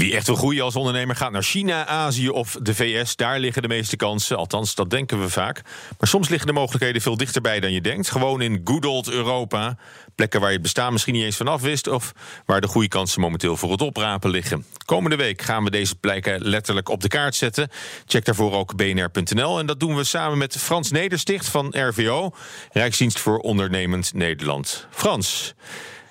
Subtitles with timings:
[0.00, 3.16] Wie echt wil groeien als ondernemer gaat naar China, Azië of de VS.
[3.16, 4.36] Daar liggen de meeste kansen.
[4.36, 5.62] Althans, dat denken we vaak.
[5.98, 8.10] Maar soms liggen de mogelijkheden veel dichterbij dan je denkt.
[8.10, 9.76] Gewoon in good old Europa.
[10.14, 11.88] Plekken waar je het bestaan misschien niet eens vanaf wist.
[11.88, 12.12] Of
[12.46, 14.64] waar de groeikansen momenteel voor het oprapen liggen.
[14.84, 17.68] Komende week gaan we deze plekken letterlijk op de kaart zetten.
[18.06, 19.58] Check daarvoor ook bnr.nl.
[19.58, 22.30] En dat doen we samen met Frans Nedersticht van RVO.
[22.72, 24.86] Rijksdienst voor Ondernemend Nederland.
[24.90, 25.54] Frans,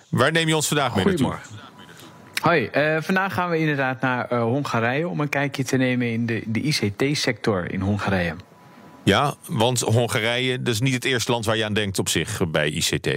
[0.09, 1.37] waar neem je ons vandaag mee naartoe?
[2.41, 6.25] Hoi, uh, vandaag gaan we inderdaad naar uh, Hongarije om een kijkje te nemen in
[6.25, 8.35] de, de ICT-sector in Hongarije.
[9.03, 12.69] Ja, want Hongarije is niet het eerste land waar je aan denkt op zich bij
[12.69, 13.07] ICT.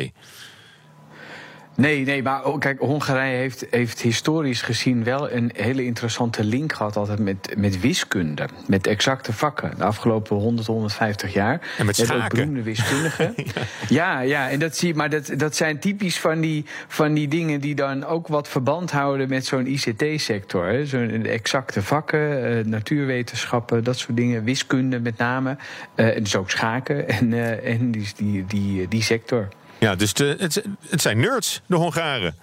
[1.75, 6.73] Nee, nee, maar oh, kijk, Hongarije heeft, heeft historisch gezien wel een hele interessante link
[6.73, 8.49] gehad altijd met, met wiskunde.
[8.67, 9.73] Met exacte vakken.
[9.77, 11.61] De afgelopen 100, 150 jaar.
[11.79, 12.23] En met schaken.
[12.25, 13.35] Ook beroemde wiskundigen.
[13.37, 13.53] ja.
[13.89, 17.29] ja, ja, en dat zie je, maar dat, dat zijn typisch van die, van die
[17.29, 20.87] dingen die dan ook wat verband houden met zo'n ICT-sector.
[20.87, 24.45] Zo'n exacte vakken, uh, natuurwetenschappen, dat soort dingen.
[24.45, 25.57] Wiskunde met name.
[25.97, 29.49] Uh, dus ook schaken en, uh, en die, die, die, die sector.
[29.83, 32.35] Ja, dus de, het, het zijn nerds, de Hongaren.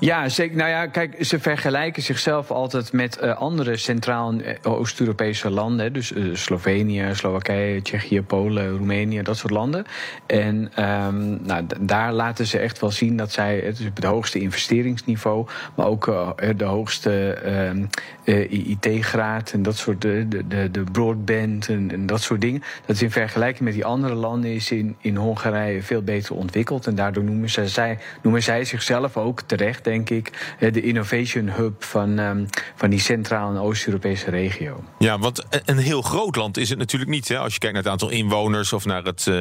[0.00, 0.56] Ja, zeker.
[0.56, 5.92] Nou ja, kijk, ze vergelijken zichzelf altijd met uh, andere Centraal- en Oost-Europese landen.
[5.92, 9.84] Dus uh, Slovenië, Slowakije, Tsjechië, Polen, Roemenië, dat soort landen.
[10.26, 15.46] En um, nou, daar laten ze echt wel zien dat zij het, het hoogste investeringsniveau,
[15.74, 17.38] maar ook de hoogste
[18.48, 22.62] IT-graad en dat soort, de, de, de broadband en, en, dat soort dingen.
[22.86, 26.86] Dat is in vergelijking met die andere landen is in, in Hongarije veel beter ontwikkeld.
[26.86, 31.84] En daardoor noemen, ze, zij, noemen zij zichzelf ook terecht denk ik, de innovation hub
[31.84, 34.84] van, um, van die Centraal- en Oost-Europese regio.
[34.98, 37.28] Ja, want een heel groot land is het natuurlijk niet.
[37.28, 37.38] Hè?
[37.38, 39.40] Als je kijkt naar het aantal inwoners of naar het uh,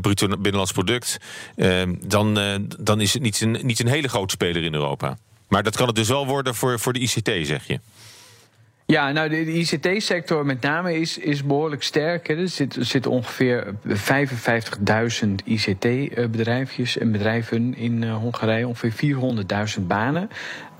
[0.00, 1.16] bruto binnenlands product,
[1.56, 2.38] uh, dan,
[2.78, 5.16] dan is het niet een, niet een hele grote speler in Europa.
[5.48, 7.80] Maar dat kan het dus wel worden voor, voor de ICT, zeg je.
[8.86, 12.28] Ja, nou, de, ICT-sector met name is, is behoorlijk sterk.
[12.28, 13.94] Er zitten zit ongeveer 55.000
[15.44, 19.16] ICT-bedrijfjes en bedrijven in uh, Hongarije, ongeveer
[19.78, 20.28] 400.000 banen.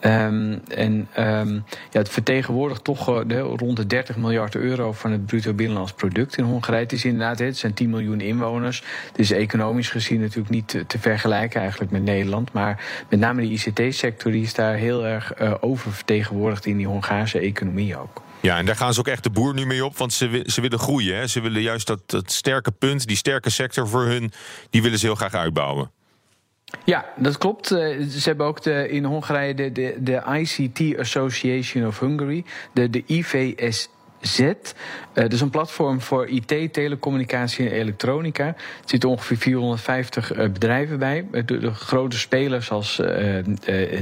[0.05, 5.11] Um, en um, ja, het vertegenwoordigt toch uh, de, rond de 30 miljard euro van
[5.13, 6.83] het bruto binnenlands product in Hongarije.
[6.83, 8.83] Het is inderdaad, het zijn 10 miljoen inwoners.
[9.07, 12.53] Het is economisch gezien natuurlijk niet te, vergelijken eigenlijk met Nederland.
[12.53, 17.96] Maar met name de ICT-sector is daar heel erg uh, oververtegenwoordigd in die Hongaarse economie
[17.97, 18.23] ook.
[18.41, 20.61] Ja, en daar gaan ze ook echt de boer nu mee op, want ze, ze
[20.61, 21.17] willen groeien.
[21.17, 21.27] Hè?
[21.27, 24.33] Ze willen juist dat, dat sterke punt, die sterke sector voor hun,
[24.71, 25.91] die willen ze heel graag uitbouwen.
[26.85, 27.67] Ja, dat klopt.
[27.67, 33.03] Ze hebben ook de, in Hongarije de, de, de ICT Association of Hungary, de, de
[33.07, 33.89] IVS.
[34.21, 34.39] Z.
[34.39, 34.55] Uh,
[35.13, 38.47] dat is een platform voor IT, telecommunicatie en elektronica.
[38.47, 38.55] Er
[38.85, 41.27] zitten ongeveer 450 uh, bedrijven bij.
[41.31, 43.39] De, de, grote spelers als uh,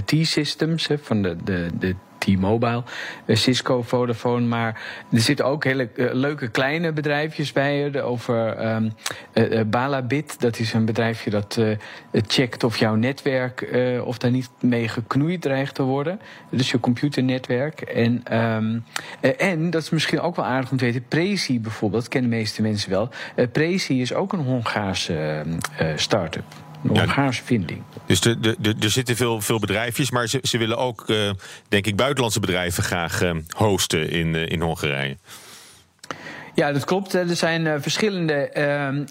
[0.04, 2.82] T-Systems van de, de, de T-Mobile,
[3.28, 4.46] Cisco, Vodafone.
[4.46, 8.02] Maar er zitten ook hele uh, leuke kleine bedrijfjes bij.
[8.02, 8.92] Over um,
[9.34, 11.60] uh, Balabit, dat is een bedrijfje dat
[12.12, 13.68] checkt of jouw netwerk,
[14.04, 16.20] of daar niet mee geknoeid dreigt te worden.
[16.50, 17.80] Dus je computernetwerk.
[17.80, 18.84] En, um,
[19.38, 22.36] en dat is misschien ook wel aardig om te weten, Prezi bijvoorbeeld, dat kennen de
[22.36, 23.08] meeste mensen wel.
[23.52, 25.44] Prezi is ook een Hongaarse
[25.96, 26.44] start-up.
[26.84, 27.82] Een Hongaarse ja, vinding.
[28.06, 31.30] Dus de, de, de, er zitten veel, veel bedrijfjes, maar ze, ze willen ook, uh,
[31.68, 35.16] denk ik, buitenlandse bedrijven graag uh, hosten in, uh, in Hongarije.
[36.54, 37.14] Ja, dat klopt.
[37.14, 38.50] Er zijn uh, verschillende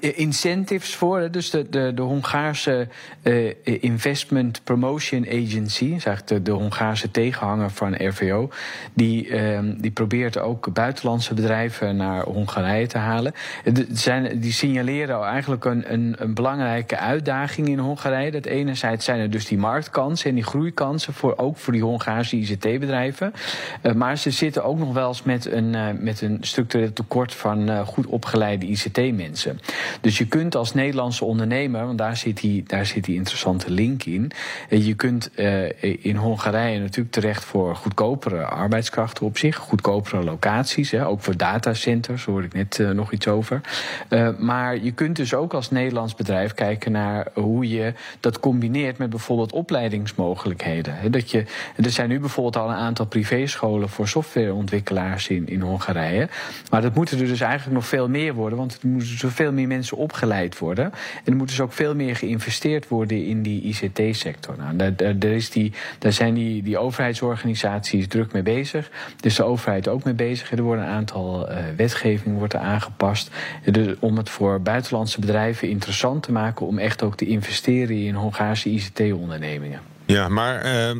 [0.01, 1.31] uh, incentives voor.
[1.31, 2.87] Dus de, de, de Hongaarse
[3.23, 8.49] uh, Investment Promotion Agency, eigenlijk de, de Hongaarse tegenhanger van RVO,
[8.93, 13.33] die, ehm, die probeert ook buitenlandse bedrijven naar Hongarije te halen.
[13.63, 18.31] De, zijn, die signaleren eigenlijk een, een, een, belangrijke uitdaging in Hongarije.
[18.31, 22.35] Dat enerzijds zijn er dus die marktkansen en die groeikansen, voor, ook voor die Hongaarse
[22.35, 23.33] ICT-bedrijven.
[23.95, 27.87] maar ze zitten ook nog wel eens met een, met een structureel tekort van uh,
[27.87, 29.59] goed opgeleide ICT-mensen.
[30.01, 34.03] Dus je kunt als Nederlandse ondernemer, want daar zit die, daar zit die interessante link
[34.03, 34.31] in.
[34.69, 40.91] Uh, je kunt uh, in Hongarije natuurlijk terecht voor goedkopere arbeidskrachten op zich, goedkopere locaties,
[40.91, 43.61] hè, ook voor datacenters, hoorde ik net nog iets over.
[44.37, 49.09] maar je kunt dus ook als Nederlands bedrijf kijken naar hoe je dat combineert met
[49.09, 51.11] bijvoorbeeld opleidingsmogelijkheden.
[51.11, 56.27] Dat je, er zijn nu bijvoorbeeld al een aantal privéscholen voor softwareontwikkelaars in, in Hongarije.
[56.69, 59.67] Maar dat moeten er dus eigenlijk nog veel meer worden, want er moeten zoveel meer
[59.67, 60.85] mensen opgeleid worden.
[60.85, 64.55] En er moet dus ook veel meer geïnvesteerd worden in die ICT-sector.
[64.57, 68.89] Nou, daar, is die, daar zijn die, die overheidsorganisaties druk mee bezig.
[69.19, 70.51] Dus de overheid ook mee bezig.
[70.51, 73.29] Er worden een aantal uh, wetgevingen wordt aangepast.
[73.71, 78.15] Dus om het voor buitenlandse bedrijven interessant te maken om echt ook te investeren in
[78.15, 79.92] Hongaarse ICT-ondernemingen.
[80.05, 80.91] Ja, maar uh,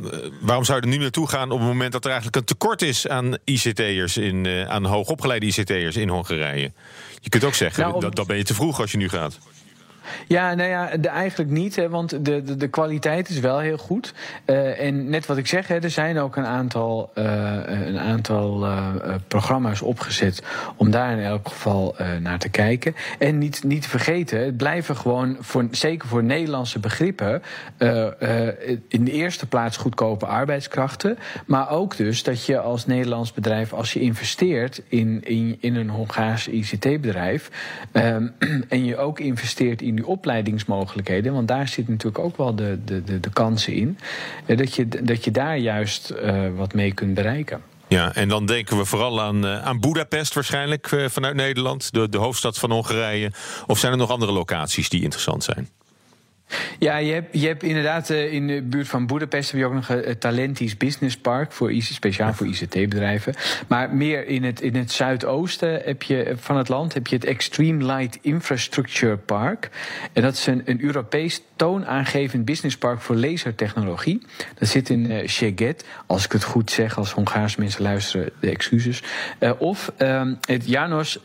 [0.41, 2.81] waarom zou je er nu naartoe gaan op het moment dat er eigenlijk een tekort
[2.81, 6.71] is aan ICT'ers in, uh, aan hoogopgeleide ICT'ers in Hongarije?
[7.19, 9.39] Je kunt ook zeggen, nou, dat, dat ben je te vroeg als je nu gaat.
[10.27, 13.77] Ja, nou ja, de, eigenlijk niet, hè, want de, de, de, kwaliteit is wel heel
[13.77, 14.13] goed.
[14.45, 17.25] Uh, en net wat ik zeg, hè, er zijn ook een aantal, uh,
[17.85, 18.87] een aantal uh,
[19.27, 20.43] programma's opgezet
[20.75, 22.95] om daar in elk geval naar te kijken.
[23.19, 27.41] En niet, niet te vergeten, het blijven gewoon, voor, zeker voor Nederlandse begrippen,
[28.87, 31.17] in de eerste plaats goedkope arbeidskrachten.
[31.45, 35.89] Maar ook dus dat je als Nederlands bedrijf, als je investeert in, in, in een
[35.89, 37.49] Hongaars ICT-bedrijf,
[37.91, 38.27] ehm,
[38.69, 41.33] en je ook investeert in die opleidingsmogelijkheden.
[41.33, 43.97] Want daar zit natuurlijk ook wel de, de, de, de kansen in.
[44.45, 47.61] Eh, dat je, dat je daar juist uh, wat mee kunt bereiken.
[47.87, 52.17] Ja, en dan denken we vooral aan, uh, aan Budapest waarschijnlijk vanuit Nederland, de, de
[52.17, 53.31] hoofdstad van Hongarije.
[53.67, 55.69] Of zijn er nog andere locaties die interessant zijn?
[56.79, 59.73] Ja, je hebt, je hebt inderdaad uh, in de buurt van Budapest heb je ook
[59.73, 63.33] nog een Talentis Business Park, voor speciaal voor ICT-bedrijven.
[63.67, 67.25] Maar meer in het, in het zuidoosten heb je, van het land heb je het
[67.25, 69.69] Extreme Light Infrastructure Park.
[70.13, 74.21] En dat is een, een Europees toonaangevend businesspark voor lasertechnologie.
[74.59, 79.03] Dat zit in Szeged, als ik het goed zeg, als Hongaarse mensen luisteren, de excuses.
[79.57, 81.19] Of um, het Janos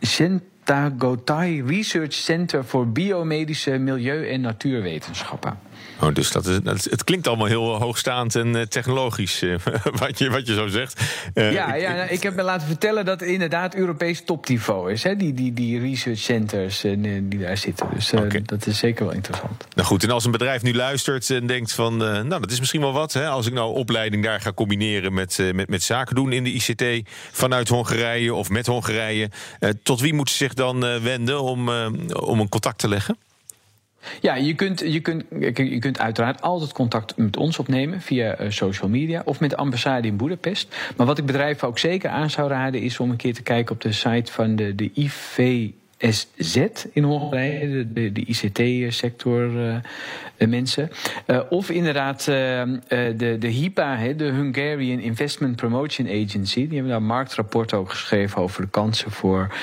[0.00, 5.58] Cent Tagotai Research Center voor Biomedische Milieu- en Natuurwetenschappen.
[6.00, 9.56] Oh, dus dat is, dat het klinkt allemaal heel hoogstaand en uh, technologisch, uh,
[10.00, 11.02] wat, je, wat je zo zegt.
[11.34, 15.02] Uh, ja, ja nou, ik heb me laten vertellen dat het inderdaad Europees topniveau is.
[15.02, 17.86] Hè, die, die, die research centers die daar zitten.
[17.94, 18.42] Dus okay.
[18.42, 19.64] dat is zeker wel interessant.
[19.74, 21.96] Nou goed, en als een bedrijf nu luistert en denkt van...
[21.96, 25.14] nou, dat is misschien wel wat, hè, als ik nou opleiding daar ga combineren...
[25.14, 29.30] met, met, met zaken doen in de ICT vanuit Hongarije of met Hongarije...
[29.82, 31.68] tot wie moet ze zich dan wenden om,
[32.08, 33.16] om een contact te leggen?
[34.20, 35.24] Ja, je kunt, je, kunt,
[35.54, 39.56] je kunt uiteraard altijd contact met ons opnemen via uh, social media of met de
[39.56, 40.76] ambassade in Boedapest.
[40.96, 43.74] Maar wat ik bedrijven ook zeker aan zou raden is om een keer te kijken
[43.74, 45.68] op de site van de, de IV
[45.98, 46.56] SZ
[46.92, 50.90] in Hongarije, de, de ICT-sector uh, mensen.
[51.26, 52.26] Uh, of inderdaad uh,
[52.88, 56.54] de, de HIPA, de Hungarian Investment Promotion Agency.
[56.54, 59.54] Die hebben daar een marktrapport ook geschreven over de kansen voor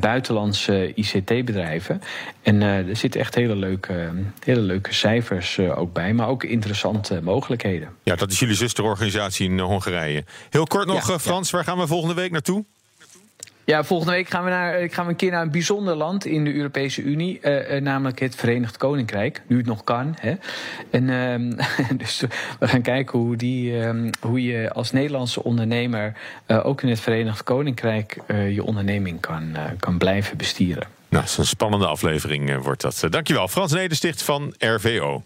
[0.00, 2.02] buitenlandse ICT-bedrijven.
[2.42, 4.12] En er zitten echt hele leuke,
[4.44, 7.88] hele leuke cijfers ook bij, maar ook interessante mogelijkheden.
[8.02, 10.24] Ja, dat is jullie zusterorganisatie in Hongarije.
[10.50, 11.56] Heel kort nog, ja, Frans, ja.
[11.56, 12.64] waar gaan we volgende week naartoe?
[13.64, 16.44] Ja, volgende week gaan we, naar, gaan we een keer naar een bijzonder land in
[16.44, 19.42] de Europese Unie, uh, namelijk het Verenigd Koninkrijk.
[19.46, 20.16] Nu het nog kan.
[20.20, 20.34] Hè.
[20.90, 21.58] En, uh,
[22.02, 22.24] dus
[22.58, 26.12] we gaan kijken hoe, die, uh, hoe je als Nederlandse ondernemer
[26.46, 30.86] ook in het Verenigd Koninkrijk je onderneming kan, kan blijven bestieren.
[31.08, 33.06] Nou, dat is een spannende aflevering wordt dat.
[33.10, 35.22] Dankjewel, Frans Nedersticht van RVO.